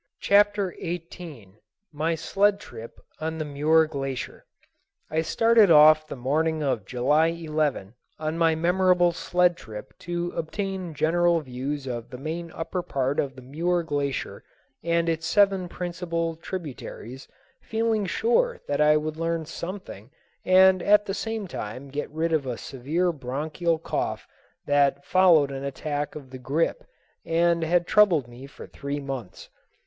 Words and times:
Chapter 0.19 0.73
XVIII 0.81 1.59
My 1.93 2.15
Sled 2.15 2.59
Trip 2.59 2.99
on 3.19 3.37
the 3.37 3.45
Muir 3.45 3.85
Glacier 3.85 4.45
I 5.11 5.21
started 5.21 5.69
off 5.69 6.07
the 6.07 6.15
morning 6.15 6.63
of 6.63 6.87
July 6.87 7.27
11 7.27 7.93
on 8.17 8.35
my 8.35 8.55
memorable 8.55 9.11
sled 9.11 9.55
trip 9.55 9.95
to 9.99 10.31
obtain 10.35 10.95
general 10.95 11.39
views 11.41 11.85
of 11.85 12.09
the 12.09 12.17
main 12.17 12.49
upper 12.55 12.81
part 12.81 13.19
of 13.19 13.35
the 13.35 13.43
Muir 13.43 13.83
Glacier 13.83 14.43
and 14.81 15.07
its 15.07 15.27
seven 15.27 15.69
principal 15.69 16.35
tributaries, 16.35 17.27
feeling 17.61 18.07
sure 18.07 18.59
that 18.67 18.81
I 18.81 18.97
would 18.97 19.17
learn 19.17 19.45
something 19.45 20.09
and 20.43 20.81
at 20.81 21.05
the 21.05 21.13
same 21.13 21.47
time 21.47 21.89
get 21.89 22.09
rid 22.09 22.33
of 22.33 22.47
a 22.47 22.57
severe 22.57 23.11
bronchial 23.11 23.77
cough 23.77 24.27
that 24.65 25.05
followed 25.05 25.51
an 25.51 25.63
attack 25.63 26.15
of 26.15 26.31
the 26.31 26.39
grippe 26.39 26.85
and 27.23 27.63
had 27.63 27.85
troubled 27.85 28.27
me 28.27 28.47
for 28.47 28.65
three 28.65 28.99
months. 28.99 29.51